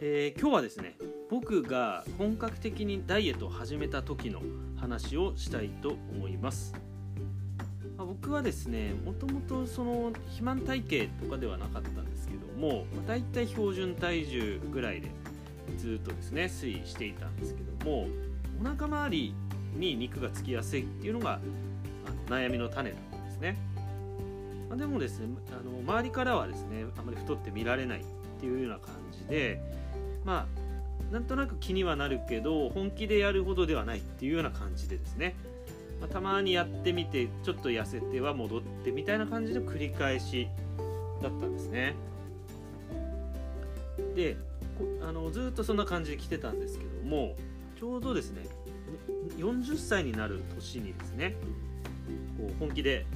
[0.00, 0.94] えー今日はですね
[1.30, 4.40] 僕が本格的にダイエットを始めた時の
[4.78, 6.74] 話をしたいと思います、
[7.96, 15.08] まあ僕はですねもともとその肥満体型とかではなかったんですけども、まあ、大体標準体重ぐらいで
[15.78, 18.06] ずっとですね推移していたんですけども
[18.60, 19.34] お腹周り
[19.74, 21.40] に肉がつきやすいっていうのが
[22.06, 23.56] あの悩みの種だったんですね、
[24.68, 28.04] まあ、でもですねあの周りからはですねあまり太って見られないっ
[28.38, 29.60] ていうような感じで
[30.26, 30.48] ま
[31.10, 35.36] あなんとなく気にはなるけど本気でやるほどではないっていうような感じでですね、
[36.00, 40.48] まあたまにやってみてちょっと痩せては戻ってみたいな感じの繰り返し
[41.22, 41.94] だったんですね。
[44.14, 44.36] で
[45.00, 47.34] あのずっとそんな感じで来てたんですけども
[47.78, 48.46] ちょうどですね
[49.38, 51.36] 40歳になる年にですね
[52.36, 53.06] こう本気で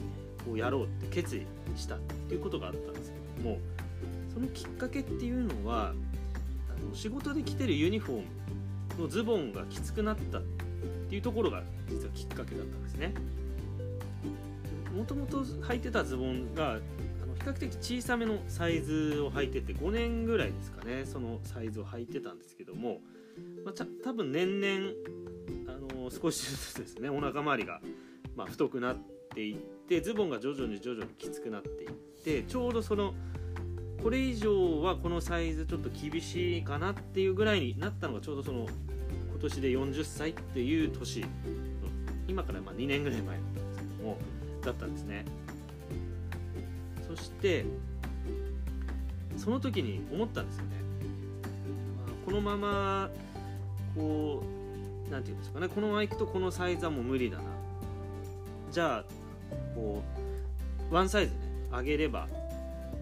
[0.44, 1.44] こうやろうって決意
[1.76, 3.58] したっていうことがあったんですけども
[4.32, 5.92] そのきっかけっていうのは
[6.94, 8.18] 仕事で着てるユニフォー
[8.96, 10.42] ムのズボンがきつくなったっ
[11.08, 13.14] ていうところが実はきっかけだったんですね。
[14.96, 16.78] もともと履いてたズボンが
[17.40, 22.98] 比較的小さめのサイズを履いてて5年ぐらいですかねそのサイズを履いてたんですけども、
[23.64, 24.92] まあ、多分年々
[25.68, 27.80] あの少しずつですねお腹周りが、
[28.36, 28.96] まあ、太くなっ
[29.34, 31.90] ていってズボンが徐々に徐々にきつくなっていっ
[32.24, 33.14] てちょうどその
[34.02, 38.66] これ以上はこのサイズちょっと厳しいかなっていうぐらいになったのがちょうどその
[39.30, 41.24] 今年で40歳っていう年
[42.28, 44.18] 今からまあ2年ぐらい前だったんですけども
[44.64, 45.24] だったんですね。
[47.08, 47.64] そして
[49.36, 50.70] その時に思ったんですよね。
[52.24, 53.10] このまま
[53.96, 54.42] こ
[55.08, 55.68] うなんていうんですかね。
[55.68, 57.44] このままいくとこのサイズはもう無理だな。
[58.70, 59.04] じゃあ
[59.74, 60.02] こ
[60.90, 61.38] うワンサイズね
[61.72, 62.28] 上げれば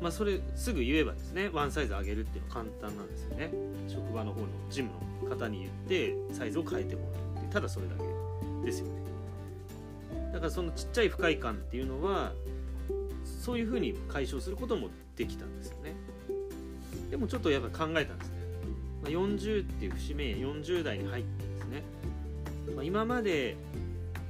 [0.01, 3.51] まあそれすぐ言えばですねワンサイズ上げるっていうのは簡単なんですよね。
[3.89, 4.91] 職場の方のジム
[5.23, 7.03] の方に言ってサイズを変えても
[7.35, 8.93] らうってただそれだけですよね。
[10.33, 12.33] だからそのちっちゃい不快感っていうのは
[13.25, 15.95] そういうふうに解消することもできたんですよね。
[17.11, 18.37] でもちょっとやっぱ考えたんですね、
[19.03, 21.83] まあ、40っていう節目40代に入ってですね、
[22.75, 23.57] まあ、今まで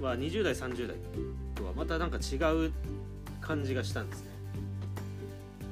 [0.01, 0.97] は20代30代
[1.57, 2.73] とはまたなんか違う
[3.41, 4.31] 感じがしたんですね。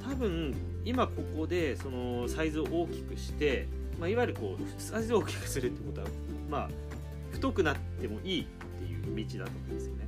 [0.09, 3.67] 多分今ここでそのサイズを大きくして、
[3.99, 6.06] まあ、いわゆるこうサイズを大きくするってことは
[6.49, 6.71] まあ
[7.33, 10.06] 太くなってもいいっていう道だと思うんですよね。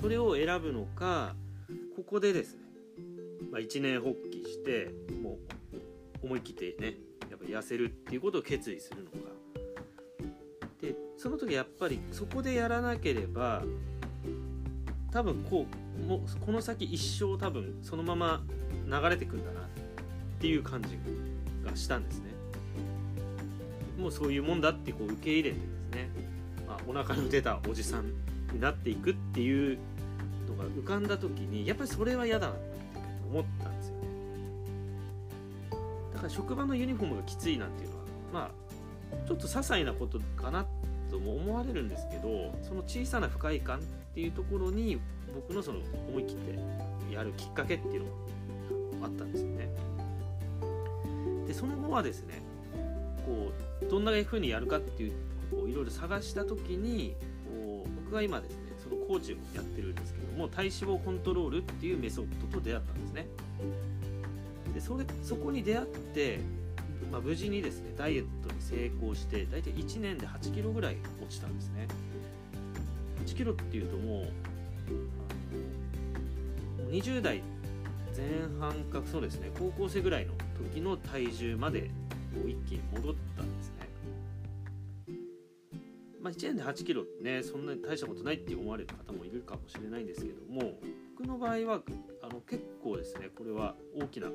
[0.00, 1.34] それを選ぶのか
[1.96, 2.60] ここでですね、
[3.50, 4.90] まあ、一年発起して
[5.22, 5.38] も
[6.22, 6.96] う思い切ってね
[7.30, 9.16] やっぱ痩せるっていうことを決意するのか。
[10.80, 13.62] でその時やっぱりそこでやらなければ
[15.12, 15.66] 多分こ
[16.00, 18.42] うもうこの先一生多分そのまま
[18.86, 19.64] 流れてくんだなっ
[20.40, 20.98] ていう感じ
[21.64, 22.32] がしたんですね。
[23.98, 26.10] もうそういうもんだってこう受け入れてですね、
[26.66, 28.06] まあ、お腹の出たおじさん
[28.52, 29.78] になっていくっていう
[30.48, 32.60] のが浮かんだ時にやっぱりそれは嫌だなって
[33.30, 34.02] 思ったんですよね。
[36.14, 38.02] だから職場のユニフォームがきついなんていうのは
[38.32, 40.64] まあちょっと些細なことかな
[41.10, 45.00] とも思われるんですけどその小さな不快感っっていうところに
[45.34, 49.68] 僕のその思い切ってやるきっかけっていうのがあったんですよね。
[51.46, 52.42] でその後はですね
[53.24, 53.52] こ
[53.82, 55.12] うどんな風にやるかっていう
[55.50, 57.14] こういろいろ探した時に
[57.46, 63.26] こう僕が今ですねそのコーチをやってるんですけども体脂肪コントロールっていうメソッドと出会ったんですね。
[64.74, 66.40] でそれそこに出会って、
[67.10, 71.88] まあ、無事にですねダイエットに成功して大体1年で8キロぐらい落ちたんですね。
[73.32, 74.26] 8キロっていうとも
[76.78, 77.42] う20代
[78.14, 78.26] 前
[78.60, 80.34] 半かそうですね高校生ぐらいの
[80.70, 81.90] 時の体重まで
[82.34, 83.72] こう一気に戻ったんですね。
[86.22, 90.78] まあ1年で8キロねそんなに大したことないって思われる方もいるかもしれないんですけども
[91.16, 91.80] 僕の場合は
[92.22, 94.28] あの結構ですねこれは大きな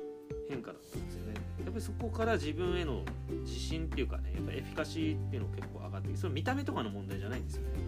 [0.48, 1.34] 変化だったんですよね。
[1.64, 3.04] やっぱりそこから自分への
[3.42, 7.87] 自信っていうかねやっぱエフィカシーっていうの結構上がってきてそれ見た目とかの問題じゃないんですよね。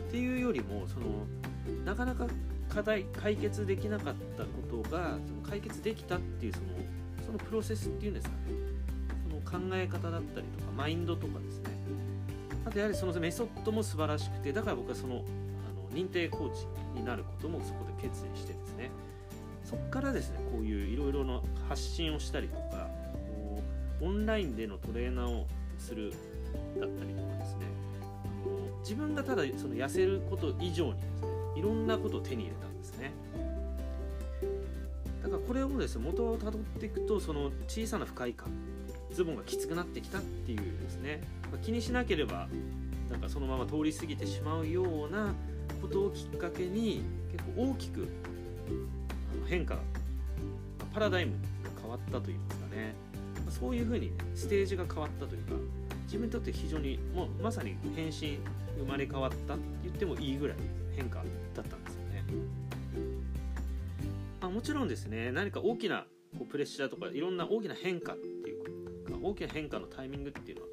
[0.00, 1.26] っていうよりもその
[1.84, 2.26] なかなか
[2.68, 6.66] 課題解決できなかったことがその解決できたっていうその
[7.26, 8.52] そのプロセスっていうんですかね。
[9.28, 11.70] その考え方だったりとかマインドとかですね。
[12.66, 15.24] あとやはりそのメソッドも素晴らしくてだから僕はそのあの
[15.96, 18.90] 認定コーチになることもそこで決意してですね。
[19.64, 22.88] そこからですねこういういろいろな発信をしたりとか
[24.00, 25.46] オンラインでのトレーナーを
[25.78, 26.12] する
[26.78, 27.83] だったりとかですね。
[28.84, 33.12] 自分がただその痩せること以上にですねいろんなことを手に入れたんですね。
[35.22, 38.48] だからこれをですね元をたどっていくとその小さな不快感
[39.10, 42.48] ズボンがきつくなってきたっていうですね、ま、気にしなければ
[43.10, 45.32] なんかそのまま通り過ぎてしまうような
[45.80, 48.08] ことをきっかけに結構大きく
[49.46, 49.78] 変化
[50.92, 51.32] パラダイム
[51.62, 52.94] が変わったといいますかね。
[53.50, 55.52] そういうふうに、ね、ステージが変わったというか
[56.14, 58.38] 自分にとって非常にもうまさに変身
[58.78, 60.56] 生まれ変わったって言ってもいいぐらい
[60.94, 61.22] 変化だ
[61.62, 62.24] ったんですよね。
[64.40, 66.06] あもちろんですね何か大きな
[66.38, 70.68] こうプレッシャーとかいろんな大きな変化っていうか大きな変化のタイミングっていうのは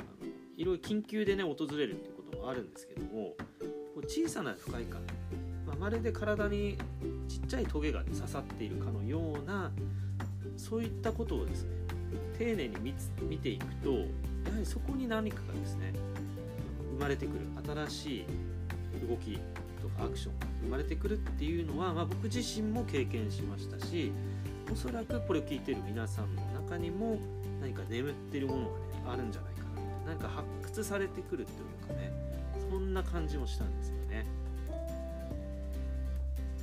[0.00, 3.36] あのいろいろ緊急でね訪れるっていうこともあるんですけどもこ
[3.96, 5.00] う小さな不快感、
[5.66, 6.76] まあ、まるで体に
[7.28, 9.72] ちっちゃいトゲが、刺さっているかのような
[10.58, 11.70] そういったことをですね
[12.36, 14.04] 丁寧に見ていくと
[14.52, 15.94] やはりそこに何かがですね
[16.94, 17.40] 生まれてくる
[17.88, 19.38] 新しい動き
[19.80, 24.12] とかアクションが生まれてくるっていうのは、まあ、僕自身も経験しましたし
[24.70, 27.18] おそらくこれを聞いてる皆さんの中にも
[27.62, 28.72] 何か眠ってるものがね
[29.08, 31.54] あるんじゃないかなって何か発掘されてくるとい
[31.84, 32.12] うかね
[32.70, 34.26] そんな感じもしたんですよね。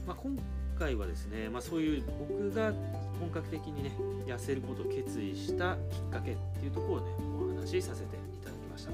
[0.05, 0.35] まあ、今
[0.77, 2.73] 回はですね、まあ、そういう僕が
[3.19, 3.91] 本格的にね
[4.25, 8.91] 痩せることを決意したきっかけっていうところをね話しさせていただきました。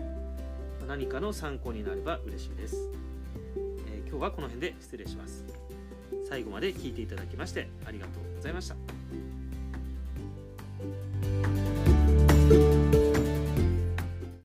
[0.86, 2.76] 何かの参考になれば嬉しいです、
[3.88, 5.46] えー、今日はこの辺で失礼します。
[6.28, 8.76] 最後まで聞いていただきましてありがとうございました。